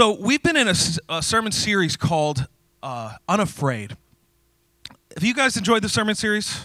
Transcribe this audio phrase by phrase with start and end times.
[0.00, 2.46] So, we've been in a sermon series called
[2.82, 3.98] uh, Unafraid.
[5.14, 6.58] Have you guys enjoyed the sermon series?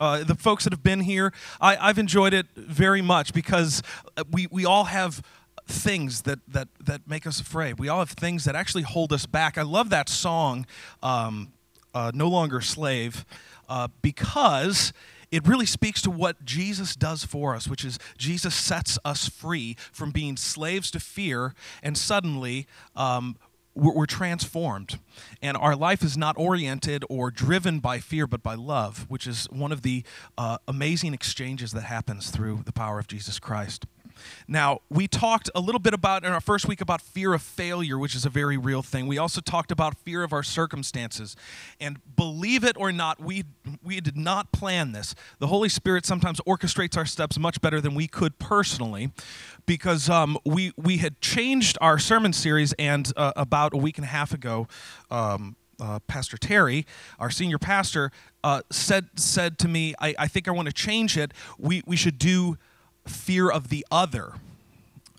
[0.00, 3.80] Uh, the folks that have been here, I, I've enjoyed it very much because
[4.16, 5.22] uh, we, we all have
[5.68, 7.78] things that, that, that make us afraid.
[7.78, 9.56] We all have things that actually hold us back.
[9.56, 10.66] I love that song,
[11.00, 11.52] um,
[11.94, 13.24] uh, No Longer Slave,
[13.68, 14.92] uh, because
[15.30, 19.76] it really speaks to what Jesus does for us, which is Jesus sets us free
[19.92, 23.36] from being slaves to fear, and suddenly um,
[23.74, 24.98] we're, transformed.
[25.40, 29.46] And our life is not oriented or driven by fear, but by love, which is
[29.50, 30.02] one of the
[30.36, 33.86] uh, amazing exchanges that happens through the power of Jesus Christ.
[34.48, 37.98] Now, we talked a little bit about in our first week about fear of failure,
[37.98, 39.06] which is a very real thing.
[39.06, 41.36] We also talked about fear of our circumstances.
[41.80, 43.44] And believe it or not, we,
[43.82, 45.14] we did not plan this.
[45.38, 49.12] The Holy Spirit sometimes orchestrates our steps much better than we could personally
[49.66, 54.04] because um, we, we had changed our sermon series, and uh, about a week and
[54.04, 54.66] a half ago,
[55.10, 56.86] um, uh, Pastor Terry,
[57.18, 58.10] our senior pastor,
[58.44, 61.32] uh, said said to me, I, I think I want to change it.
[61.58, 62.58] We, we should do
[63.10, 64.34] fear of the other.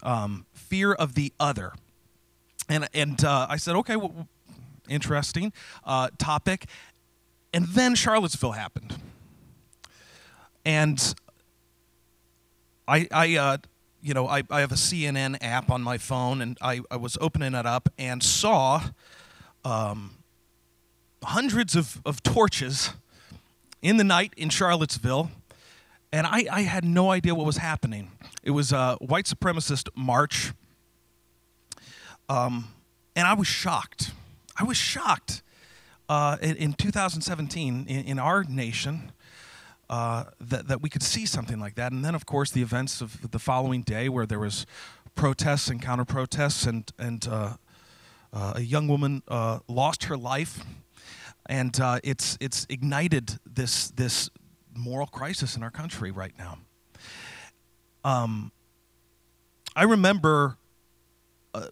[0.04, 1.74] Um, fear of the other.
[2.68, 4.28] And, and uh, I said, okay, well,
[4.90, 5.54] interesting
[5.84, 6.66] uh, topic.
[7.54, 8.96] And then Charlottesville happened.
[10.64, 11.14] And
[12.88, 13.58] I, I uh,
[14.02, 17.18] you know, I, I have a CNN app on my phone, and I, I was
[17.22, 18.82] opening it up and saw
[19.64, 20.18] um,
[21.24, 22.92] hundreds of, of torches
[23.82, 25.32] in the night in Charlottesville
[26.12, 28.12] and I, I had no idea what was happening.
[28.44, 30.54] It was a white supremacist march,
[32.30, 32.68] um,
[33.16, 34.12] and I was shocked.
[34.58, 35.42] I was shocked
[36.10, 39.12] uh, in, in 2017 in, in our nation
[39.90, 41.92] uh, that, that we could see something like that.
[41.92, 44.66] And then, of course, the events of the following day where there was
[45.16, 47.54] protests and counter protests, and, and uh,
[48.34, 50.64] uh, a young woman uh, lost her life.
[51.48, 54.30] And uh, it's, it's ignited this, this
[54.82, 56.58] moral crisis in our country right now.
[58.04, 58.52] Um,
[59.76, 60.58] I remember
[61.54, 61.68] uh,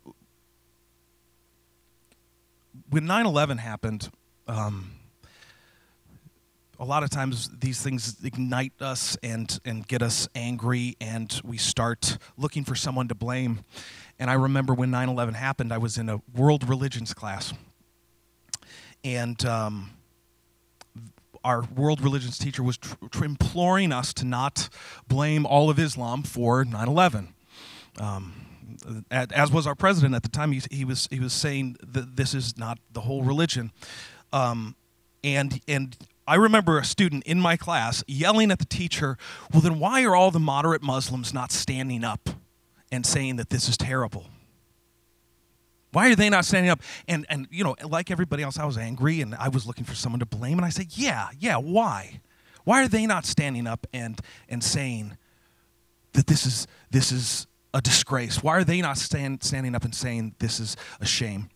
[2.89, 4.09] when 9 11 happened,
[4.47, 4.91] um,
[6.79, 11.57] a lot of times these things ignite us and, and get us angry, and we
[11.57, 13.65] start looking for someone to blame.
[14.17, 17.53] And I remember when 9 11 happened, I was in a world religions class.
[19.03, 19.91] And um,
[21.43, 24.69] our world religions teacher was tr- tr- imploring us to not
[25.07, 27.33] blame all of Islam for 9 11.
[27.99, 28.33] Um,
[29.11, 32.33] as was our president at the time, he, he, was, he was saying that this
[32.33, 33.71] is not the whole religion.
[34.31, 34.75] Um,
[35.23, 39.17] and, and I remember a student in my class yelling at the teacher,
[39.51, 42.29] Well, then why are all the moderate Muslims not standing up
[42.91, 44.27] and saying that this is terrible?
[45.91, 46.81] Why are they not standing up?
[47.07, 49.95] And, and, you know, like everybody else, I was angry and I was looking for
[49.95, 50.57] someone to blame.
[50.57, 52.21] And I said, yeah, yeah, why?
[52.63, 55.17] Why are they not standing up and, and saying
[56.13, 58.43] that this is, this is a disgrace?
[58.43, 61.49] Why are they not stand, standing up and saying this is a shame?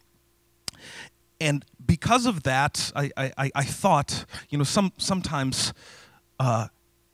[1.40, 5.74] And because of that, I, I, I thought, you know, some, sometimes
[6.40, 6.70] uh,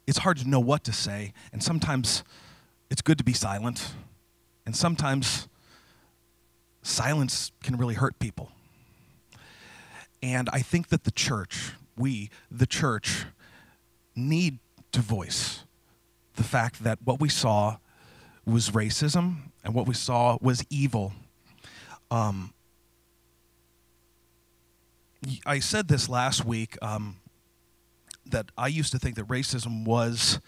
[0.08, 2.24] it's hard to know what to say, and sometimes
[2.90, 3.94] it's good to be silent,
[4.66, 5.49] and sometimes
[6.90, 8.52] silence can really hurt people.
[10.22, 13.26] And I think that the church, we, the church,
[14.16, 14.60] need
[14.92, 15.64] to voice
[16.36, 17.78] the fact that what we saw
[18.46, 21.14] was racism and what we saw was evil.
[22.12, 22.54] Um,
[25.46, 27.18] I said this last week um,
[28.26, 30.40] that I used to think that racism was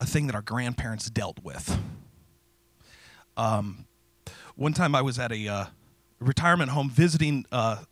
[0.00, 1.78] a thing that our grandparents dealt with.
[3.36, 3.86] Um,
[4.56, 5.64] one time I was at a uh,
[6.20, 7.84] retirement home visiting uh,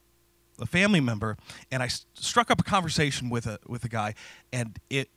[0.61, 1.37] a family member,
[1.71, 4.15] and I struck up a conversation with a with a guy,
[4.53, 5.09] and it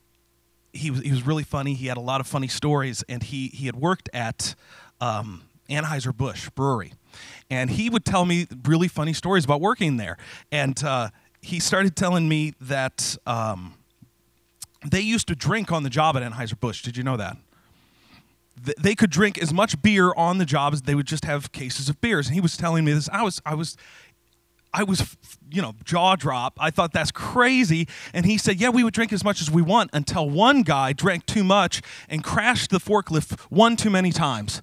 [0.72, 1.74] he was he was really funny.
[1.74, 4.54] He had a lot of funny stories, and he he had worked at
[5.00, 6.92] um, Anheuser Busch Brewery,
[7.50, 10.16] and he would tell me really funny stories about working there.
[10.50, 13.74] And uh, he started telling me that um,
[14.86, 16.82] they used to drink on the job at Anheuser Busch.
[16.82, 17.36] Did you know that?
[18.64, 21.52] Th- they could drink as much beer on the job as they would just have
[21.52, 22.26] cases of beers.
[22.26, 23.08] And he was telling me this.
[23.12, 23.76] I was, I was,
[24.72, 25.16] I was,
[25.50, 26.58] you know, jaw drop.
[26.60, 27.88] I thought that's crazy.
[28.12, 30.92] And he said, yeah, we would drink as much as we want until one guy
[30.92, 34.62] drank too much and crashed the forklift one too many times.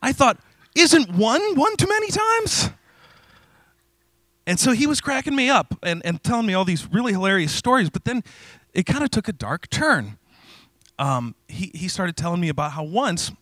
[0.00, 0.38] I thought,
[0.74, 2.70] isn't one one too many times?
[4.46, 7.52] And so he was cracking me up and, and telling me all these really hilarious
[7.52, 7.90] stories.
[7.90, 8.24] But then
[8.74, 10.18] it kind of took a dark turn
[10.98, 13.32] um, he, he started telling me about how once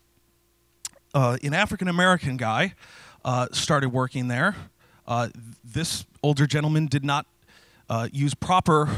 [1.14, 2.74] uh, an African American guy
[3.24, 4.56] uh, started working there.
[5.06, 5.28] Uh,
[5.64, 7.26] this older gentleman did not
[7.88, 8.88] uh, use proper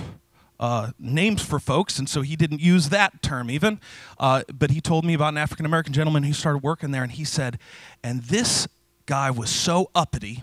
[0.60, 3.80] uh, names for folks, and so he didn't use that term even.
[4.18, 7.12] Uh, but he told me about an African American gentleman who started working there, and
[7.12, 7.58] he said,
[8.04, 8.68] and this
[9.06, 10.42] guy was so uppity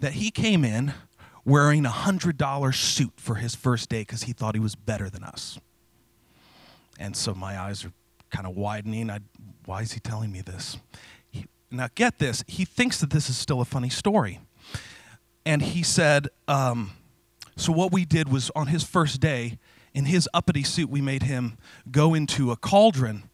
[0.00, 0.94] that he came in
[1.44, 5.24] wearing a $100 suit for his first day because he thought he was better than
[5.24, 5.58] us.
[7.02, 7.92] And so my eyes are
[8.30, 9.10] kind of widening.
[9.10, 9.18] I,
[9.64, 10.78] why is he telling me this?
[11.32, 12.44] He, now, get this.
[12.46, 14.38] He thinks that this is still a funny story.
[15.44, 16.92] And he said, um,
[17.56, 19.58] so what we did was on his first day,
[19.92, 21.58] in his uppity suit, we made him
[21.90, 23.24] go into a cauldron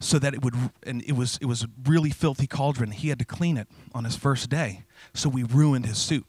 [0.00, 2.90] so that it would and it was it was a really filthy cauldron.
[2.90, 4.84] He had to clean it on his first day.
[5.14, 6.26] So we ruined his suit.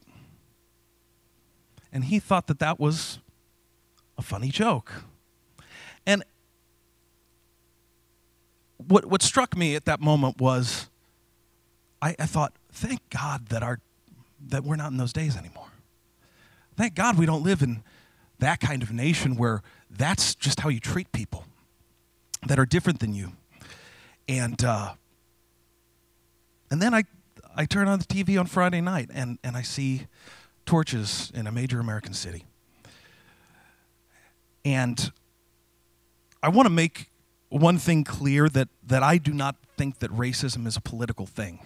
[1.92, 3.18] And he thought that that was
[4.16, 5.02] a funny joke.
[6.06, 6.22] And
[8.78, 10.88] what what struck me at that moment was
[12.02, 13.80] I, I thought, thank God that our
[14.48, 15.68] that we're not in those days anymore.
[16.76, 17.82] Thank God we don't live in
[18.38, 21.44] that kind of nation where that's just how you treat people
[22.46, 23.32] that are different than you.
[24.28, 24.92] And uh,
[26.70, 27.04] and then I
[27.56, 30.06] I turn on the TV on Friday night and, and I see
[30.66, 32.44] torches in a major American city.
[34.62, 35.10] And
[36.42, 37.08] I want to make
[37.48, 41.60] one thing clear that, that I do not think that racism is a political thing.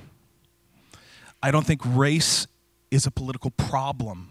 [1.42, 2.46] I don't think race
[2.90, 4.30] is a political problem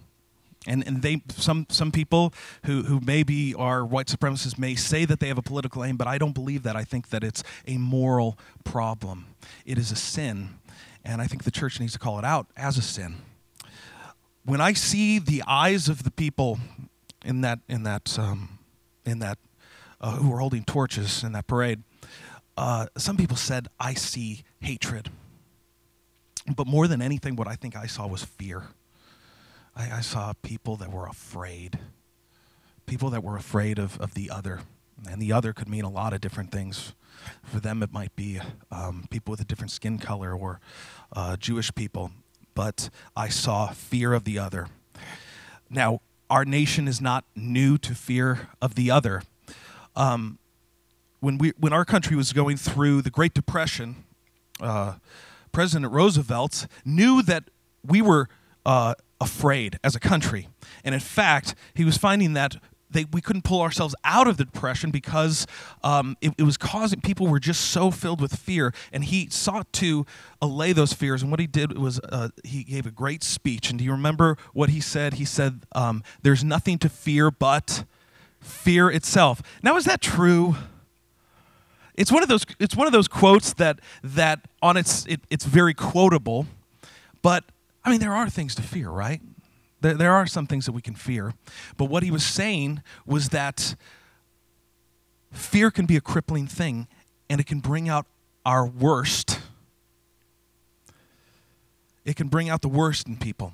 [0.67, 2.33] and, and they, some, some people
[2.65, 6.07] who, who maybe are white supremacists may say that they have a political aim, but
[6.07, 6.75] I don't believe that.
[6.75, 9.27] I think that it's a moral problem.
[9.65, 10.59] It is a sin,
[11.05, 13.15] and I think the church needs to call it out as a sin.
[14.43, 16.59] When I see the eyes of the people
[17.23, 18.59] in that, in that, um,
[19.05, 19.37] in that
[20.01, 21.83] uh, who were holding torches in that parade,
[22.57, 25.09] uh, some people said, I see hatred.
[26.55, 28.63] But more than anything, what I think I saw was fear.
[29.75, 31.79] I, I saw people that were afraid,
[32.85, 34.61] people that were afraid of, of the other.
[35.09, 36.93] And the other could mean a lot of different things.
[37.43, 38.39] For them, it might be
[38.71, 40.59] um, people with a different skin color or
[41.13, 42.11] uh, Jewish people.
[42.53, 44.67] But I saw fear of the other.
[45.69, 49.23] Now, our nation is not new to fear of the other.
[49.99, 50.39] Um,
[51.19, 54.05] when, we, when our country was going through the Great Depression,
[54.61, 54.93] uh,
[55.51, 57.43] President Roosevelt knew that
[57.85, 58.29] we were
[58.65, 60.47] uh, afraid as a country.
[60.85, 62.55] And in fact, he was finding that
[62.89, 65.45] they, we couldn't pull ourselves out of the depression because
[65.83, 68.73] um, it, it, was causing people were just so filled with fear.
[68.91, 70.05] And he sought to
[70.41, 71.21] allay those fears.
[71.21, 73.69] And what he did was uh, he gave a great speech.
[73.69, 75.15] And do you remember what he said?
[75.15, 77.83] He said um, there's nothing to fear but
[78.39, 80.56] fear itself now is that true
[81.95, 85.45] it's one of those it's one of those quotes that that on its it, it's
[85.45, 86.47] very quotable
[87.21, 87.44] but
[87.83, 89.21] I mean, there are things to fear, right?
[89.81, 91.33] There, there are some things that we can fear.
[91.77, 93.75] But what he was saying was that
[95.31, 96.88] fear can be a crippling thing
[97.30, 98.06] and it can bring out
[98.45, 99.39] our worst.
[102.06, 103.53] It can bring out the worst in people.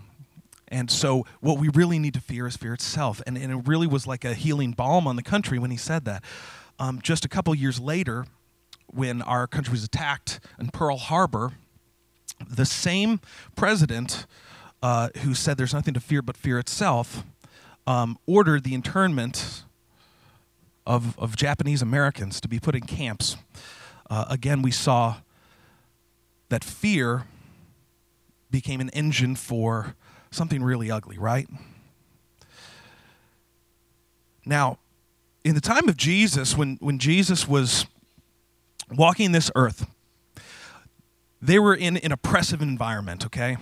[0.67, 3.21] And so, what we really need to fear is fear itself.
[3.27, 6.05] And, and it really was like a healing balm on the country when he said
[6.05, 6.23] that.
[6.79, 8.25] Um, just a couple years later,
[8.87, 11.53] when our country was attacked in Pearl Harbor,
[12.45, 13.21] the same
[13.55, 14.25] president
[14.81, 17.23] uh, who said there's nothing to fear but fear itself
[17.87, 19.63] um, ordered the internment
[20.85, 23.37] of, of Japanese Americans to be put in camps.
[24.09, 25.17] Uh, again, we saw
[26.49, 27.25] that fear
[28.51, 29.95] became an engine for
[30.35, 31.47] something really ugly, right?
[34.45, 34.77] Now,
[35.43, 37.85] in the time of Jesus, when, when Jesus was
[38.91, 39.87] walking this earth,
[41.41, 43.57] they were in an oppressive environment, okay?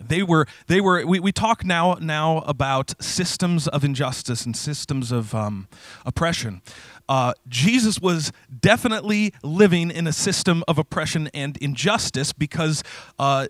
[0.00, 5.12] They were, they were we, we talk now, now about systems of injustice and systems
[5.12, 5.68] of um,
[6.04, 6.60] oppression.
[7.08, 12.82] Uh, Jesus was definitely living in a system of oppression and injustice because
[13.18, 13.46] uh,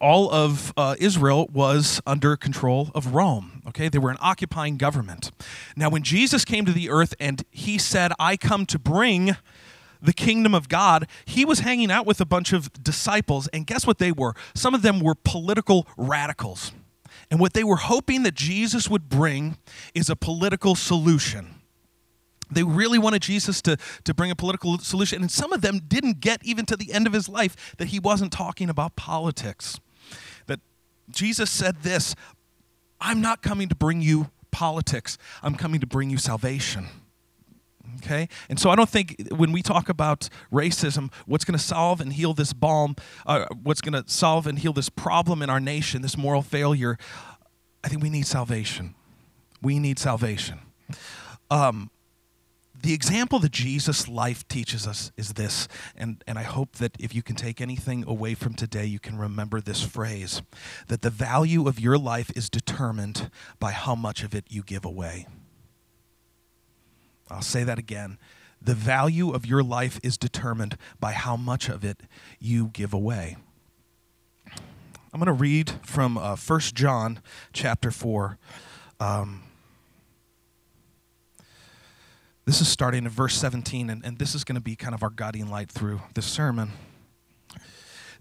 [0.00, 3.62] all of uh, Israel was under control of Rome.
[3.68, 5.30] Okay, they were an occupying government.
[5.76, 9.36] Now, when Jesus came to the earth and he said, I come to bring
[10.02, 13.86] the kingdom of God, he was hanging out with a bunch of disciples, and guess
[13.86, 14.34] what they were?
[14.54, 16.72] Some of them were political radicals.
[17.30, 19.58] And what they were hoping that Jesus would bring
[19.94, 21.56] is a political solution.
[22.50, 25.20] They really wanted Jesus to, to bring a political solution.
[25.20, 28.00] And some of them didn't get even to the end of his life that he
[28.00, 29.78] wasn't talking about politics.
[31.10, 32.14] Jesus said this
[33.00, 36.86] I'm not coming to bring you politics, I'm coming to bring you salvation.
[37.96, 38.28] Okay?
[38.48, 42.12] And so I don't think when we talk about racism, what's going to solve and
[42.12, 46.02] heal this balm, uh, what's going to solve and heal this problem in our nation,
[46.02, 46.96] this moral failure,
[47.82, 48.94] I think we need salvation.
[49.62, 50.60] We need salvation.
[51.50, 51.90] Um,
[52.82, 57.14] the example that Jesus' life teaches us is this, and, and I hope that if
[57.14, 60.42] you can take anything away from today, you can remember this phrase
[60.88, 64.84] that the value of your life is determined by how much of it you give
[64.84, 65.26] away.
[67.30, 68.18] I'll say that again.
[68.62, 72.02] The value of your life is determined by how much of it
[72.38, 73.36] you give away.
[75.12, 77.20] I'm going to read from uh, 1 John
[77.52, 78.38] chapter 4.
[79.00, 79.42] Um,
[82.50, 85.04] this is starting in verse 17, and, and this is going to be kind of
[85.04, 86.72] our guiding light through this sermon.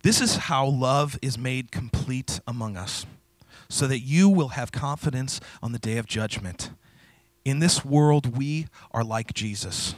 [0.03, 3.07] This is how love is made complete among us,
[3.69, 6.69] so that you will have confidence on the day of judgment.
[7.43, 9.95] In this world, we are like Jesus.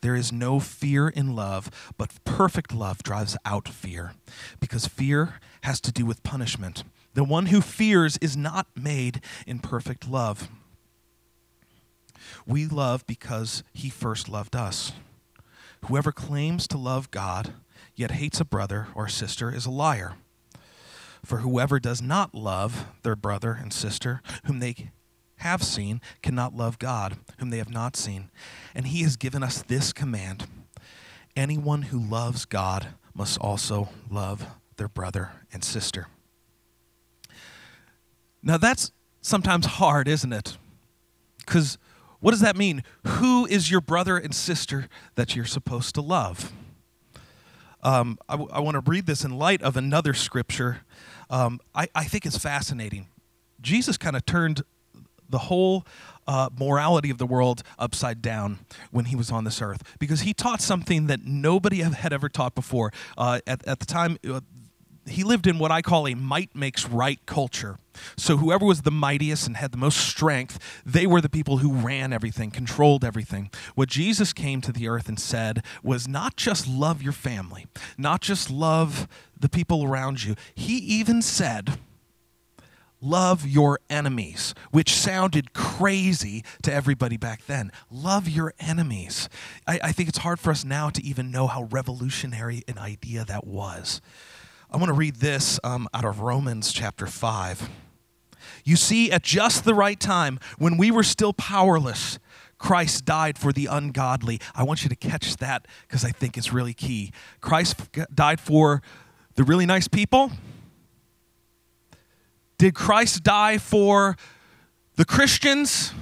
[0.00, 4.12] There is no fear in love, but perfect love drives out fear,
[4.60, 6.84] because fear has to do with punishment.
[7.14, 10.48] The one who fears is not made in perfect love.
[12.46, 14.92] We love because he first loved us.
[15.86, 17.54] Whoever claims to love God,
[17.94, 20.14] yet hates a brother or sister, is a liar.
[21.24, 24.90] For whoever does not love their brother and sister, whom they
[25.38, 28.30] have seen cannot love God, whom they have not seen.
[28.74, 30.46] And he has given us this command
[31.36, 34.46] anyone who loves God must also love
[34.76, 36.06] their brother and sister.
[38.42, 40.56] Now, that's sometimes hard, isn't it?
[41.38, 41.78] Because
[42.26, 42.82] what does that mean?
[43.06, 46.52] Who is your brother and sister that you're supposed to love?
[47.84, 50.78] Um, I, w- I want to read this in light of another scripture.
[51.30, 53.06] Um, I, I think it's fascinating.
[53.60, 54.62] Jesus kind of turned
[55.28, 55.86] the whole
[56.26, 58.58] uh, morality of the world upside down
[58.90, 62.56] when he was on this earth because he taught something that nobody had ever taught
[62.56, 62.92] before.
[63.16, 64.40] Uh, at, at the time, uh,
[65.08, 67.78] he lived in what I call a might makes right culture.
[68.16, 71.72] So whoever was the mightiest and had the most strength, they were the people who
[71.72, 73.50] ran everything, controlled everything.
[73.74, 78.20] What Jesus came to the earth and said was not just love your family, not
[78.20, 79.08] just love
[79.38, 80.34] the people around you.
[80.54, 81.78] He even said,
[83.00, 87.70] love your enemies, which sounded crazy to everybody back then.
[87.90, 89.28] Love your enemies.
[89.66, 93.24] I, I, think it's hard for us now to even know how revolutionary an idea
[93.24, 94.00] that was.
[94.70, 97.68] I want to read this um, out of Romans chapter 5.
[98.64, 102.18] You see, at just the right time, when we were still powerless,
[102.58, 104.40] Christ died for the ungodly.
[104.54, 107.12] I want you to catch that because I think it's really key.
[107.40, 107.76] Christ
[108.14, 108.82] died for
[109.34, 110.32] the really nice people
[112.58, 114.16] did Christ die for
[114.96, 115.92] the Christians?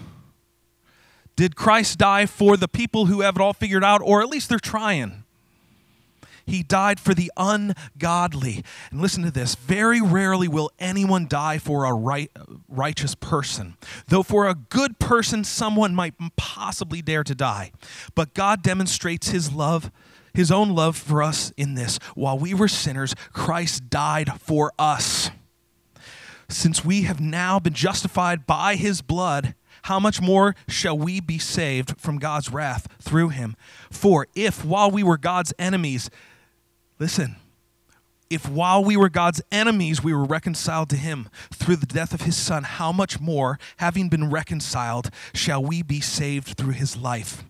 [1.37, 4.49] Did Christ die for the people who have it all figured out, or at least
[4.49, 5.24] they're trying?
[6.47, 8.65] He died for the ungodly.
[8.91, 12.31] And listen to this very rarely will anyone die for a right,
[12.69, 13.77] righteous person,
[14.09, 17.73] though for a good person, someone might possibly dare to die.
[18.15, 19.91] But God demonstrates his love,
[20.33, 21.99] his own love for us in this.
[22.15, 25.31] While we were sinners, Christ died for us
[26.49, 31.39] since we have now been justified by his blood, how much more shall we be
[31.39, 33.57] saved from God's wrath through him?
[33.91, 36.11] For if while we were God's enemies,
[36.99, 37.37] listen,
[38.31, 42.23] if while we were God's enemies, we were reconciled to him through the death of
[42.23, 47.45] his son, how much more, having been reconciled, shall we be saved through his life?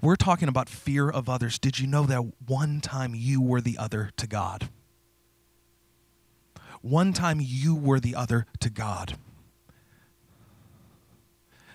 [0.00, 1.58] We're talking about fear of others.
[1.58, 4.68] Did you know that one time you were the other to God?
[6.82, 9.16] One time you were the other to God.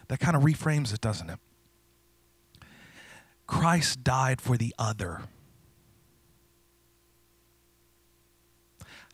[0.08, 1.40] That kind of reframes it, doesn't it?
[3.48, 5.22] Christ died for the other.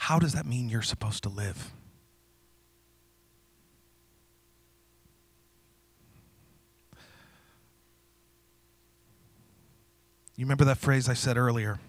[0.05, 1.71] How does that mean you're supposed to live?
[10.35, 11.79] You remember that phrase I said earlier?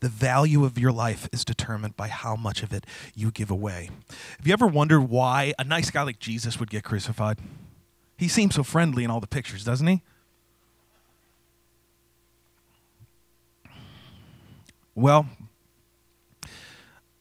[0.00, 2.84] The value of your life is determined by how much of it
[3.14, 3.90] you give away.
[4.38, 7.38] Have you ever wondered why a nice guy like Jesus would get crucified?
[8.16, 10.02] He seems so friendly in all the pictures, doesn't he?
[14.96, 15.28] Well,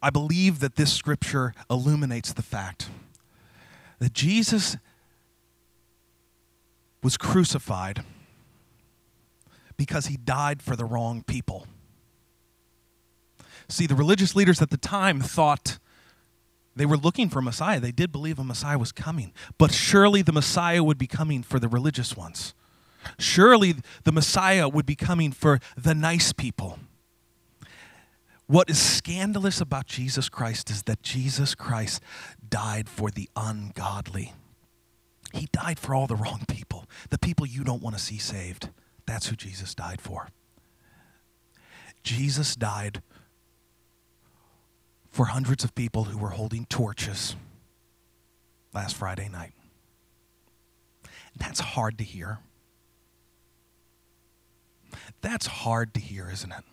[0.01, 2.89] I believe that this scripture illuminates the fact
[4.00, 4.77] that Jesus
[7.01, 8.04] was crucified
[9.75, 11.68] because he died for the wrong people.
[13.70, 15.77] See, the religious leaders at the time thought
[16.75, 17.80] they were looking for a Messiah.
[17.80, 21.60] They did believe a Messiah was coming, but surely the Messiah would be coming for
[21.60, 22.54] the religious ones.
[23.18, 26.80] Surely the Messiah would be coming for the nice people.
[28.48, 32.01] What is scandalous about Jesus Christ is that Jesus Christ
[32.50, 34.34] died for the ungodly.
[35.34, 38.70] He died for all the wrong people, the people you don't want to see saved.
[39.06, 40.30] That's who Jesus died for.
[42.04, 43.01] Jesus died
[45.12, 47.36] for hundreds of people who were holding torches
[48.74, 49.51] last Friday night.
[51.38, 52.39] That's hard to hear.
[55.22, 56.63] That's hard to hear, isn't it?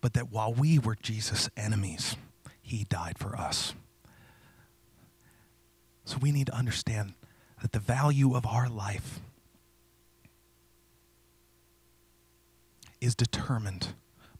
[0.00, 2.16] But that while we were Jesus' enemies,
[2.62, 3.74] he died for us.
[6.04, 7.14] So we need to understand
[7.62, 9.20] that the value of our life
[13.00, 13.88] is determined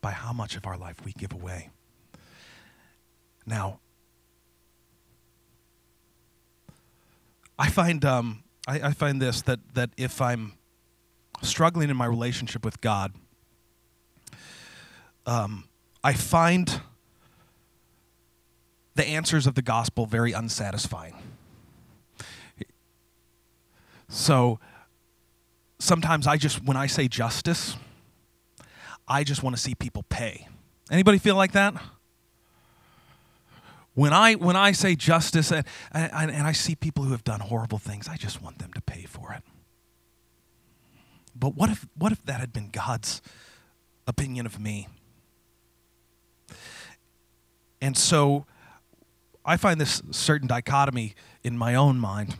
[0.00, 1.70] by how much of our life we give away.
[3.44, 3.80] Now,
[7.58, 10.52] I find um, I, I find this that that if I'm
[11.42, 13.12] struggling in my relationship with God,
[15.26, 15.64] um,
[16.02, 16.80] I find
[18.94, 21.14] the answers of the gospel very unsatisfying.
[24.08, 24.58] So
[25.78, 27.76] sometimes I just, when I say justice,
[29.08, 30.48] I just want to see people pay.
[30.90, 31.74] Anybody feel like that?
[33.94, 37.40] When I when I say justice and, and, and I see people who have done
[37.40, 39.42] horrible things, I just want them to pay for it.
[41.34, 43.22] But what if what if that had been God's
[44.06, 44.88] opinion of me?
[47.80, 48.46] And so
[49.44, 52.36] I find this certain dichotomy in my own mind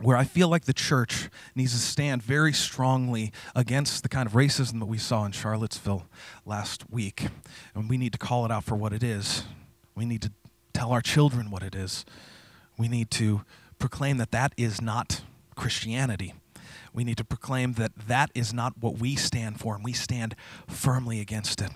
[0.00, 4.32] where I feel like the church needs to stand very strongly against the kind of
[4.32, 6.06] racism that we saw in Charlottesville
[6.44, 7.26] last week.
[7.74, 9.44] And we need to call it out for what it is.
[9.94, 10.32] We need to
[10.72, 12.04] tell our children what it is.
[12.78, 13.42] We need to
[13.78, 15.22] proclaim that that is not
[15.54, 16.34] Christianity.
[16.92, 20.34] We need to proclaim that that is not what we stand for, and we stand
[20.68, 21.70] firmly against it.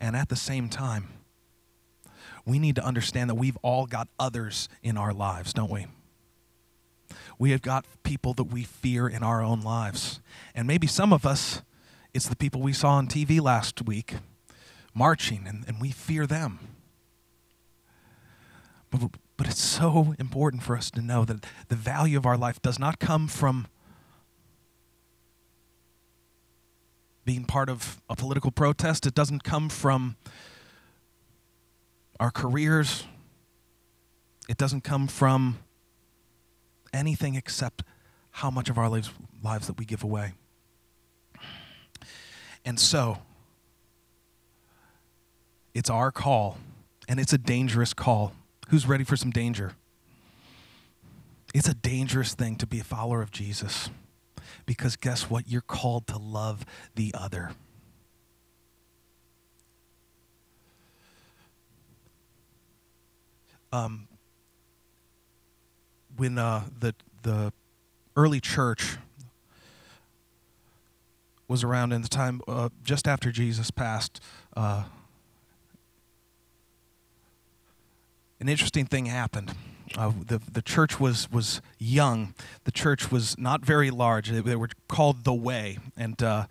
[0.00, 1.08] And at the same time,
[2.44, 5.86] we need to understand that we've all got others in our lives, don't we?
[7.38, 10.20] We have got people that we fear in our own lives.
[10.54, 11.62] And maybe some of us,
[12.14, 14.14] it's the people we saw on TV last week
[14.94, 16.58] marching, and, and we fear them.
[18.90, 19.02] But,
[19.36, 22.78] but it's so important for us to know that the value of our life does
[22.78, 23.68] not come from
[27.28, 30.16] being part of a political protest, it doesn't come from
[32.18, 33.04] our careers.
[34.48, 35.58] It doesn't come from
[36.90, 37.82] anything except
[38.30, 39.10] how much of our lives,
[39.44, 40.32] lives that we give away.
[42.64, 43.18] And so,
[45.74, 46.56] it's our call,
[47.10, 48.32] and it's a dangerous call.
[48.70, 49.72] Who's ready for some danger?
[51.52, 53.90] It's a dangerous thing to be a follower of Jesus
[54.68, 55.48] because guess what?
[55.48, 57.50] You're called to love the other.
[63.72, 64.08] um,
[66.16, 67.52] when uh, the the
[68.16, 68.96] early church
[71.46, 74.20] was around in the time uh, just after Jesus passed,
[74.56, 74.84] uh,
[78.40, 79.54] an interesting thing happened.
[79.96, 82.34] Uh, the the church was was young.
[82.64, 84.30] The church was not very large.
[84.30, 86.46] They, they were called the Way, and uh,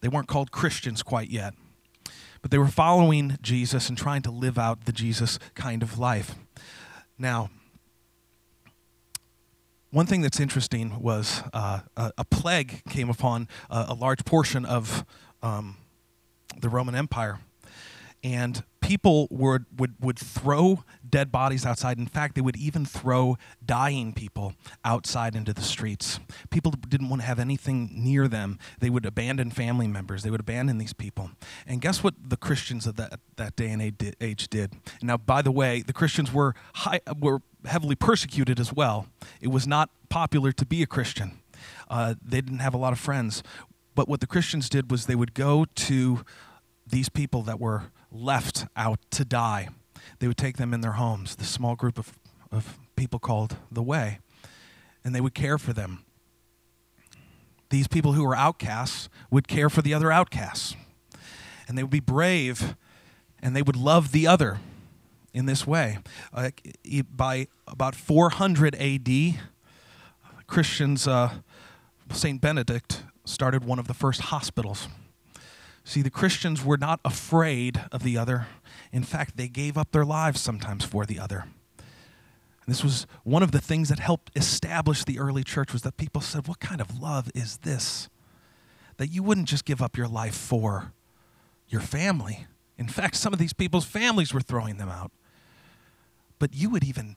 [0.00, 1.54] they weren't called Christians quite yet
[2.44, 6.34] but they were following Jesus and trying to live out the Jesus kind of life.
[7.18, 7.48] Now,
[9.90, 14.66] one thing that's interesting was uh, a, a, plague came upon a, a large portion
[14.66, 15.06] of
[15.42, 15.78] um,
[16.60, 17.38] the Roman Empire.
[18.24, 21.98] And people would, would, would throw dead bodies outside.
[21.98, 26.20] In fact, they would even throw dying people outside into the streets.
[26.50, 28.58] People didn't want to have anything near them.
[28.80, 31.30] They would abandon family members, they would abandon these people.
[31.66, 34.72] And guess what the Christians of that, that day and age did?
[35.02, 39.06] Now, by the way, the Christians were, high, were heavily persecuted as well.
[39.40, 41.40] It was not popular to be a Christian,
[41.88, 43.42] uh, they didn't have a lot of friends.
[43.94, 46.24] But what the Christians did was they would go to
[46.86, 49.68] these people that were left out to die.
[50.18, 52.12] They would take them in their homes, the small group of,
[52.52, 54.20] of people called the Way,
[55.04, 56.04] and they would care for them.
[57.70, 60.76] These people who were outcasts would care for the other outcasts.
[61.66, 62.76] And they would be brave
[63.42, 64.58] and they would love the other
[65.32, 65.98] in this way.
[66.32, 66.50] Uh,
[67.14, 69.40] by about 400 AD,
[70.46, 71.34] Christians, uh,
[72.10, 72.40] St.
[72.40, 74.88] Benedict started one of the first hospitals
[75.84, 78.46] See, the Christians were not afraid of the other.
[78.90, 81.44] In fact, they gave up their lives sometimes for the other.
[81.78, 85.98] And this was one of the things that helped establish the early church was that
[85.98, 88.08] people said, "What kind of love is this?
[88.96, 90.94] That you wouldn't just give up your life for
[91.68, 92.46] your family.
[92.78, 95.12] In fact, some of these people's families were throwing them out.
[96.38, 97.16] But you would even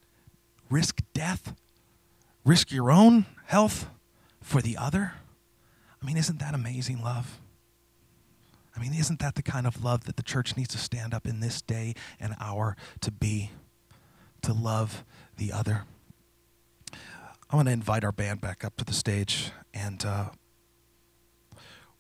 [0.70, 1.54] risk death,
[2.44, 3.88] risk your own health
[4.42, 5.14] for the other.
[6.02, 7.40] I mean, isn't that amazing love?
[8.78, 11.26] I mean, isn't that the kind of love that the church needs to stand up
[11.26, 13.52] in this day and hour to be?
[14.44, 15.04] To love
[15.36, 15.84] the other.
[17.50, 20.26] I want to invite our band back up to the stage, and uh,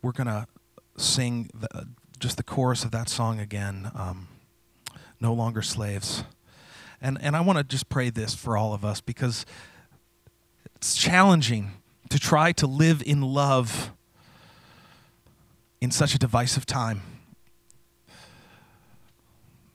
[0.03, 0.45] we're going to
[0.97, 1.87] sing the,
[2.19, 4.27] just the chorus of that song again um,
[5.19, 6.23] No Longer Slaves.
[7.01, 9.45] And, and I want to just pray this for all of us because
[10.75, 11.71] it's challenging
[12.09, 13.91] to try to live in love
[15.81, 17.01] in such a divisive time.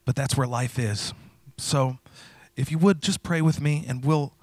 [0.05, 1.15] But that's where life is.
[1.59, 1.99] So
[2.57, 4.35] if you would just pray with me and we'll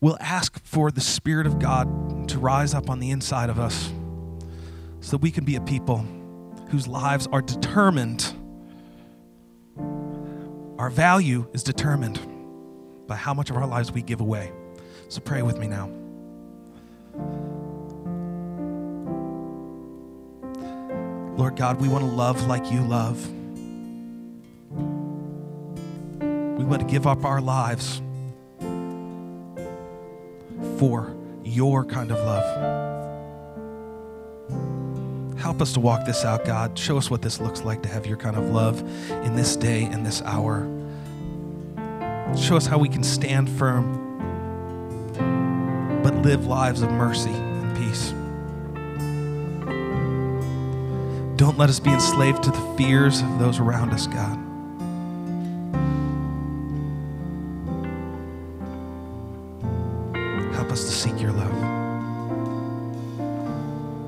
[0.00, 3.92] we'll ask for the spirit of God to rise up on the inside of us
[5.00, 6.04] so that we can be a people
[6.70, 8.34] whose lives are determined
[10.82, 12.18] our value is determined
[13.06, 14.50] by how much of our lives we give away.
[15.08, 16.01] So pray with me now.
[21.36, 23.26] Lord God, we want to love like you love.
[26.58, 28.02] We want to give up our lives
[30.78, 32.92] for your kind of love.
[35.38, 36.78] Help us to walk this out, God.
[36.78, 39.84] Show us what this looks like to have your kind of love in this day
[39.84, 40.68] and this hour.
[42.36, 43.98] Show us how we can stand firm,
[46.02, 48.14] but live lives of mercy and peace.
[51.36, 54.51] Don't let us be enslaved to the fears of those around us, God.